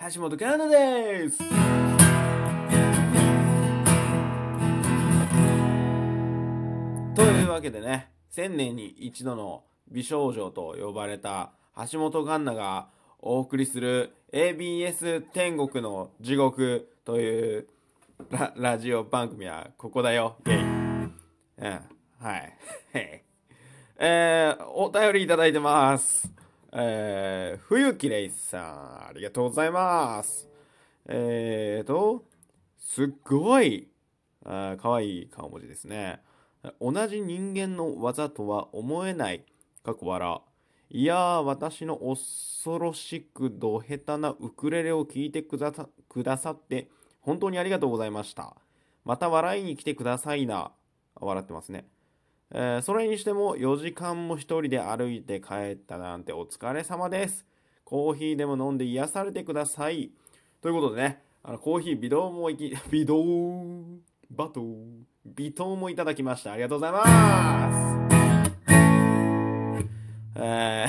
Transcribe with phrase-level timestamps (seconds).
[0.00, 1.38] 橋本環奈です。
[7.16, 11.50] というわけでね1000年に一度の美少女と呼ばれた
[11.90, 17.68] 橋本環奈がお送りする ABS 天国の地獄という
[18.30, 20.36] ララジオ番組はここだよ。
[20.44, 20.56] ゲイ。
[20.58, 21.10] うん
[22.20, 22.52] はい。
[23.98, 26.37] えー、お便りいただいてます。
[26.72, 30.48] えー、冬木レイさん、ありがとうございます。
[31.06, 32.24] えーと、
[32.78, 33.88] すっごい、
[34.44, 36.20] あかわいい顔文字ですね。
[36.78, 39.46] 同じ人間の技とは思えない、
[39.82, 40.42] かっこ笑。
[40.90, 46.90] いやー、私の恐ろしくど下手なウクレレを聴いてくだくださって、
[47.20, 48.54] 本当にありがとうございました。
[49.06, 50.72] また笑いに来てくださいな。
[51.14, 51.86] 笑ってますね。
[52.50, 57.44] えーそれにしても4時間も一人で歩いて帰ったなんてお疲れ様です。
[57.84, 60.10] コーヒーでも飲んで癒されてください。
[60.62, 63.22] ということでね、あのコーヒー微糖もいき、 微糖、
[64.30, 64.64] バト
[65.26, 66.52] 微糖もいただきました。
[66.52, 68.08] ありがとうございます。
[70.36, 70.86] え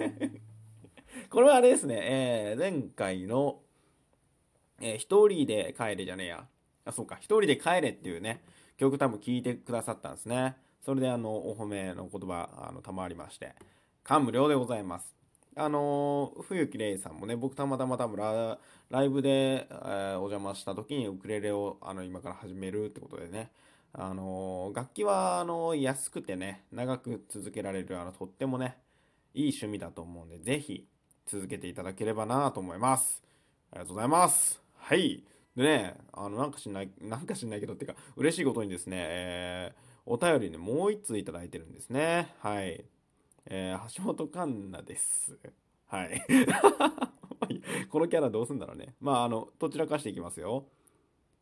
[0.00, 0.40] ー
[1.28, 3.60] これはあれですね、えー前回の、
[4.80, 6.46] えー一人で帰れじゃねえや。
[6.86, 8.42] あ、そうか、一人で帰れっていうね、
[8.78, 10.56] 曲多分聞いてくださったんですね。
[10.84, 13.54] それであの、お褒めの言葉、あの、賜りまして、
[14.02, 15.14] 感無量でございます。
[15.54, 23.50] あの冬木玲さんもね、僕たまたま多分ラライブで、えーお邪魔した時にウクレレをあの今から始めるってことでね、
[23.92, 28.78] あの楽器はあの安くてね、長く続けられる、あの、とってもね、
[29.34, 30.86] いい趣味だと思うんで、ぜひ
[31.26, 33.22] 続けていただければなと思います。
[33.72, 34.62] ありがとうございます。
[34.78, 35.22] はい。
[35.54, 42.34] でね、あの、なんか知んない、なんか知んないけど、っていうか、嬉しいことにですね、えーお便りね、もう一通いただいてるんですね。
[42.40, 42.84] はい。
[43.46, 45.38] えー橋本環奈です。
[45.86, 46.22] はい。
[47.90, 48.94] このキャラどうすんだろうね。
[49.00, 50.66] まあ、あの、どちらかしていきますよ。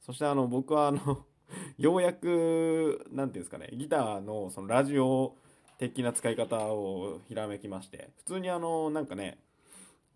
[0.00, 1.26] そして、あの、僕は、あの、
[1.78, 5.36] ようやく、なんていうんですかね、ギターの、その、ラジオ
[5.78, 9.38] 的な使い方をひらめきまして、普通にあの、なんかね、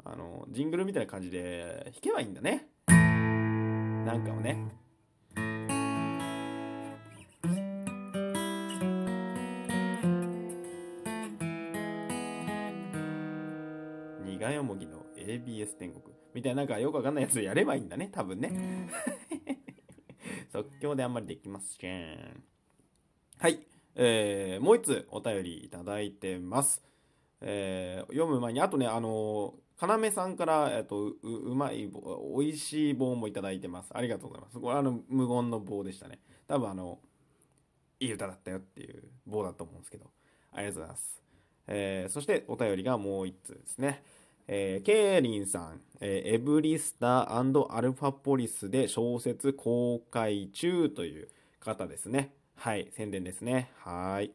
[0.05, 2.69] あの、ジングルみたいな感じで弾けばいいんだね。
[2.89, 4.86] なんかをね。
[14.47, 16.03] 苦よもぎの ABS 天国。
[16.33, 18.89] みたいななんかよくわかんないやつやればいいんだね多分ね。
[20.53, 22.45] 即興であんまりできません。
[23.39, 26.85] はい、えー、もう一つお便りいただいてます、
[27.41, 33.91] えー読む前にあとねあのかなめさんから、えっと、ううまい棒美味しい棒もいただいてます。
[33.93, 34.61] ありがとうございます。
[34.61, 36.21] これあの無言の棒でしたね。
[36.47, 37.01] 多分あの
[37.99, 40.07] いい歌だったよっていう棒だと思うんですけど。
[40.53, 41.23] ありがとうございます、
[41.67, 44.03] えーそしてお便りがもう一つですね
[44.49, 52.33] えーケイリンさん、えーエブリスターアルファポリスで小説公開中という方ですね。
[52.55, 53.71] はい、宣伝ですね。
[53.79, 54.31] はい。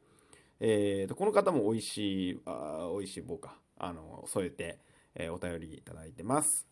[0.60, 4.80] えーと、この方も美味しい、あ美味しい棒か、あの、添えて、
[5.16, 6.68] えーお便りいただいてます。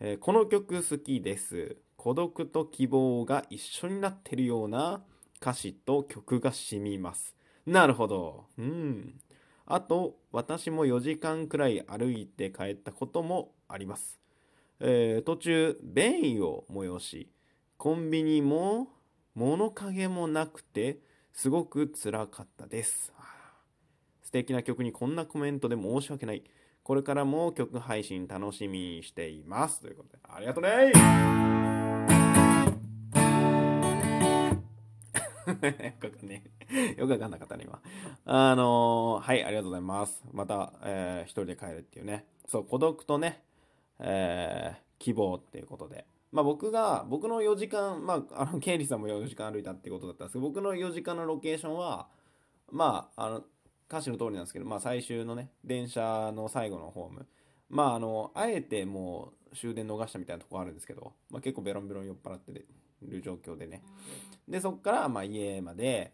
[0.00, 1.76] えーこの曲好きです。
[1.96, 5.02] 孤独と希望が一緒になってるような
[5.40, 7.36] 歌詞と曲が染みます。
[7.66, 8.46] なるほど。
[8.58, 9.20] うん。
[9.72, 14.20] あと、私も4時間くらい歩いて帰ったこともあります。
[14.80, 17.30] えー途中、便意を催し、
[17.76, 18.88] コンビニも
[19.36, 20.98] 物陰もなくて、
[21.32, 23.12] すごく辛かったです。
[24.22, 26.42] 素敵な曲にこんなコメントで申し訳ない。
[26.82, 29.80] これからも曲配信楽しみにしています。
[29.80, 31.79] ということで、ありがとうね
[35.52, 36.44] んね
[36.96, 37.80] よくわかんなかったね、今。
[38.24, 40.22] あのーはい、ありがとうございます。
[40.32, 42.24] また、えー一人で帰るっていうね。
[42.46, 43.42] そう、孤独とね、
[43.98, 46.06] えー希望っていうことで。
[46.30, 52.08] まあ僕が、僕の4時間、まあ、あの、ケイリーさんも4時間歩いたってことだったんですけど、僕の4時間のロケーションは、
[52.70, 53.44] まあ、あの、
[53.88, 57.26] 歌詞の通りなんですけど、まあ最終のね、電車の最後のホーム。
[57.68, 62.64] まああの、あえてもう終電逃したみたいなとこあるんですけど、まあ結構ベロンベロン酔っ払ってて
[63.02, 63.82] る状況でね。
[64.48, 66.12] で、そっから、まあ家まで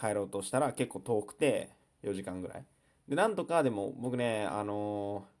[0.00, 1.70] 帰ろうとしたら結構遠くて、
[2.02, 2.64] 4時間ぐらい。
[3.08, 5.32] で、なんとかでも僕ね、あのー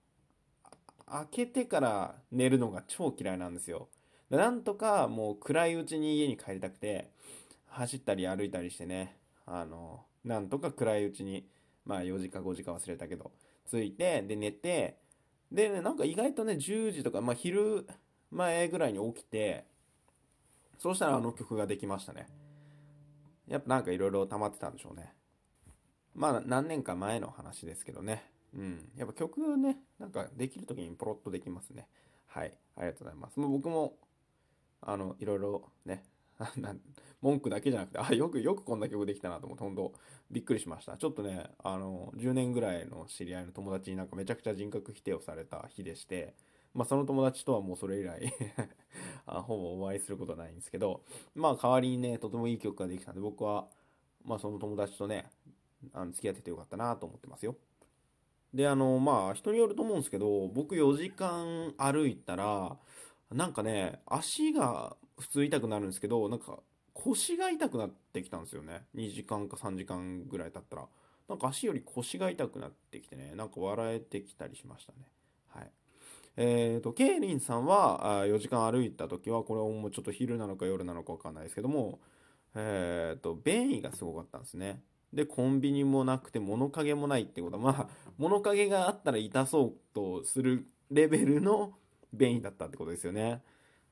[1.12, 3.88] 開けてから寝るのが超嫌いなんですよ。
[4.30, 7.10] でなんとかもう暗いうちに家に帰りたくて、
[7.66, 11.46] 走ったり歩いたりしてね、あのーなんとか暗いうちに、
[11.84, 13.32] まあ4時か5時か忘れたけど、
[13.70, 14.96] 着いて、で寝て、
[15.50, 17.86] で、ね、なんか意外とね、10時とか、まあ昼
[18.30, 19.66] 前ぐらいに起きて、
[20.82, 22.26] そうしたらあの曲ができましたね。
[23.46, 25.12] やっぱなんかいろいろ溜まってたんでしょうね。
[26.14, 28.24] まあ何年か前の話ですけどね。
[28.54, 28.88] うん。
[28.96, 31.88] やっぱ曲ね、なんかできる時にポロッとできますね。
[32.32, 33.92] はいありがとうございますもう僕も
[34.80, 36.02] あのいろいろね
[37.20, 39.92] 文句だけじゃなくてあよくよくこんな曲できたなと思って本当
[40.30, 46.34] びっくりしましたちょっとねあの10年ぐらいの知り合いの友達になんかめちゃくちゃ人格否定をされた日でして
[46.72, 48.32] まあその友達とはもうそれ以来
[49.26, 51.02] あ ほぼお会いすることはないんですけど
[51.34, 53.68] まあ代わりにねとてもいい曲ができたんで僕は
[54.24, 55.30] まあその友達とね
[55.92, 57.56] あの付き合っててよかったなと思ってますよ。
[58.54, 62.76] であのまあ人によると思うんですけど僕4時間歩いたら
[63.30, 66.60] なんかね足が普通痛くなるんですけどなんか
[66.92, 68.86] 腰が痛くなってきたんですよね。
[68.94, 70.88] 2時間か3時間ぐらい経ったら。
[71.28, 74.98] なんか足より腰が痛くなってきてねなんか笑えてきたりしましたね。
[76.36, 82.00] えーと、ケイリンさんは4時間歩いた時はこれはもうちょっと昼なのか夜なのか分かんないですけども
[82.54, 84.80] えーと便意がすごかったんですね。
[85.12, 87.58] でコンビニもなくて物陰もないってこと。
[87.58, 91.74] はまあ物陰があったら痛そうとするレベルの
[92.12, 93.42] 便意だったってことですよね。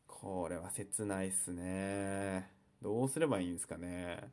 [0.07, 2.51] これは切ないっすね。
[2.83, 4.31] どうすればいいんですかね。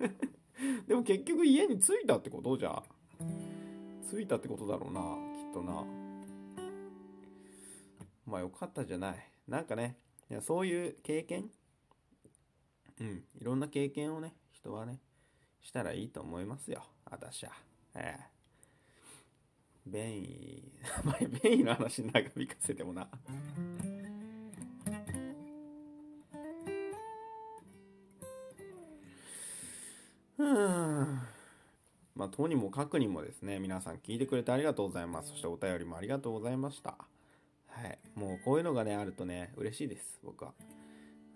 [0.88, 2.56] でも結局家に着いたってこと？
[2.56, 2.82] じゃ
[4.10, 6.05] 着いたってことだろうなきっとな。
[8.26, 9.28] まあよかったじゃない。
[9.48, 9.96] なんかね
[10.30, 11.50] いやそういう経験？
[13.00, 15.00] うんいろんな経験をね人はね
[15.60, 16.82] したらいいと思いますよ。
[17.10, 17.52] 私は。
[17.94, 18.36] ええ。
[19.86, 20.72] 便意
[21.04, 23.08] まあ便意の話長引かせてもな。
[30.38, 31.20] うん。
[32.14, 35.30] まあ、とにもかくにもですね、皆さん聞いてくれてありがとうございます。
[35.30, 36.96] そしてお便りもありがとうございました。
[37.76, 37.98] はい。
[38.14, 40.54] もうこういうのがね、あるとね、嬉しいです、僕は。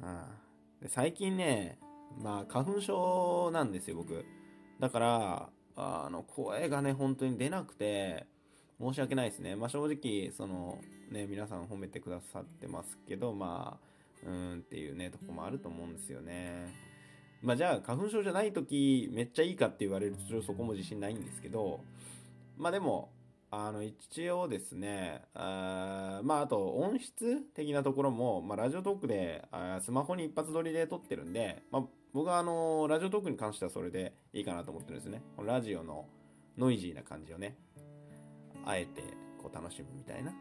[0.00, 1.78] うん、で最近ね、
[2.18, 4.24] まあ、花粉症なんですよ、僕。
[4.78, 8.26] だから、あの、声がね、本当に出なくて、
[8.80, 9.54] 申し訳ないですね。
[9.54, 10.78] まあ、正直、その、
[11.10, 13.78] ね、皆さん褒めてくださってますけど、ま
[14.26, 16.90] あ、うんっていうね、とこもあると思うんですよね。
[17.42, 21.80] まあじゃあ花粉症じゃない時めっちゃいいかって言われるとそこも自信ないんですけど
[22.58, 23.10] まあでも
[23.50, 31.82] あの一応ですねあまああと音質的なところも、まあ、ラジオトークであスマホに一発撮りで撮ってるんで、まあ、
[32.12, 36.06] 僕はあのラジオトークに関してはそれでいいかなと思ってるんですねラジオの
[36.56, 37.56] ノイジーな感じをね
[38.64, 39.02] あえて
[39.42, 40.32] こう楽しむみたいな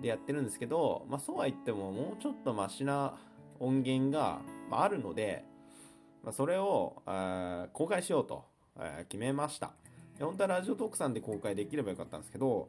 [0.00, 3.14] でやってるんですけど、まあ、そうは言ってももうちょっとマシな
[3.58, 5.44] 音源が、まあ、るので
[6.22, 8.44] まあ、それをあ公開しようと
[9.08, 9.72] 決めました。
[10.20, 12.68] 本当はラジオトークさんで公開できればよかったんですけど、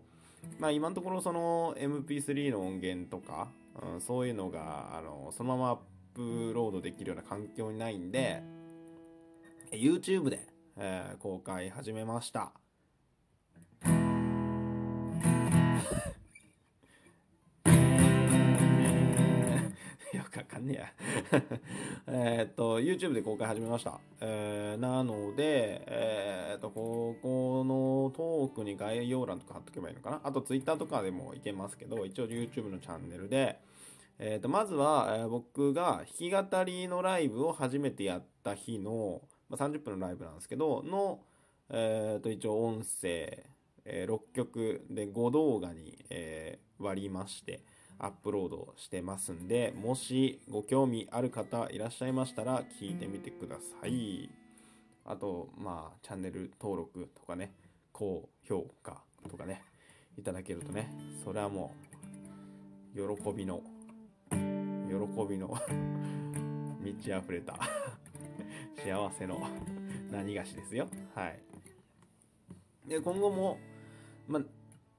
[0.60, 3.50] まあ、今のところその MP3 の音源とか、
[3.94, 5.78] うん、そういうのがあのそのままアッ
[6.14, 8.42] プロードできるような環境にないんで
[9.72, 12.52] YouTube で、えー、公開始めました。
[20.32, 20.86] かかんねや
[22.08, 24.00] えっと、YouTube で公開始めました。
[24.22, 30.22] えー、なので、えー、っと、ここのトークに概要欄とか貼っとけばいいのかな？
[30.24, 33.60] あと Twitter とかでもいけますけど、一応 YouTube のチャンネルで、
[34.20, 41.20] えー、っと、まずは、えー、僕が弾き語りのライブを初めてやった日の、まあ、30分のライブなんですけど、の、
[41.70, 43.46] えっと、一応音声、
[43.84, 47.64] えー、6曲で5動画に、えー、割りまして、
[48.04, 54.28] アップロードしてますんで、もしご興味ある方いらっしゃいましたら聞いてみてください。
[55.06, 57.54] あと、まあ、チャンネル登録とかね、
[57.92, 59.62] 高評価とかね、
[60.18, 60.92] いただけるとね、
[61.24, 61.76] それはも
[62.96, 63.62] う、喜びの、
[64.32, 64.36] 喜
[65.30, 65.56] びの
[66.82, 67.60] 満ち溢れた
[68.84, 69.40] 幸せの
[70.10, 70.88] 何菓子ですよ。
[71.14, 71.40] はい。
[72.88, 73.60] で、今後も、
[74.28, 74.44] まあ、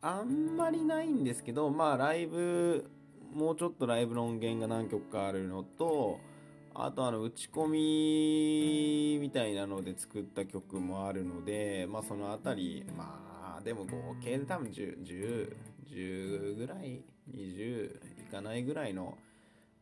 [0.05, 2.91] あんまりないんですけど、まあライブ、
[3.35, 6.21] もうちょっとライブの音源が何曲かあるのと、
[6.75, 15.57] あとあの打ち込みみたいなので作った曲もあるので、まあそのあたり、まあでも合計で多分10、10、
[15.91, 17.03] 10ぐらい、
[17.35, 19.17] 20いかないぐらいの、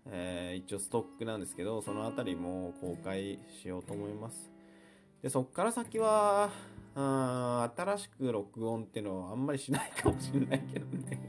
[0.07, 4.50] えー、一応ストックなんですけど、そのあたりも公開しようと思います。
[5.23, 6.50] で、そっから先は、
[6.97, 11.21] あ新しく録音っていうのはあんまりしないかもしれないけどね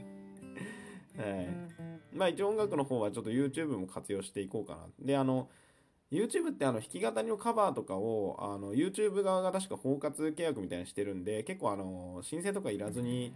[1.16, 1.91] はい。
[2.12, 4.86] まあ一応音楽の方はちょっと YouTube も活用していこうかな。
[5.00, 5.48] で、あの、
[6.12, 13.32] YouTube ってあの弾き語りのカバーとかをあの YouTube 側が確か包括契約みたいにしてるんで結構あの申請とかいらずに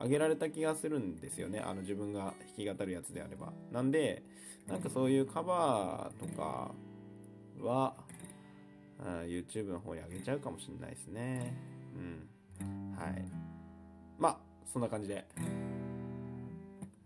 [0.00, 4.24] 上げられた気がするんですよねあの自分が弾き語るやつであればなんで
[4.66, 6.72] なんかそういうカバーとか
[7.60, 7.94] は
[9.26, 11.54] YouTube の方に上げちゃうかもしれないですね。
[12.60, 12.96] うん。
[12.96, 13.24] はい。
[14.18, 15.24] まあ、そんな感じで、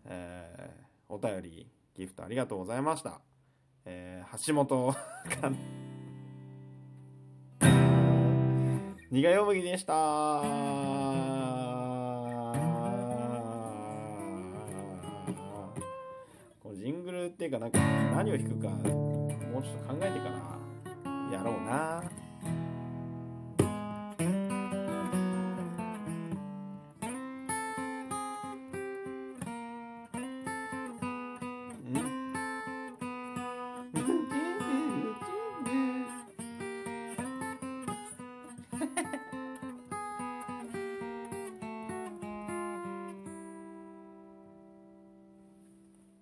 [0.06, 3.20] えーお便りギフトありがとうございました、
[3.84, 4.94] えー橋本
[5.42, 5.58] かん。
[9.10, 9.92] 苦よ麦でした。
[16.62, 17.78] これジングルっていうかなんか
[18.16, 19.28] 何を弾くかも
[19.60, 22.02] うちょっと考えてからやろうな。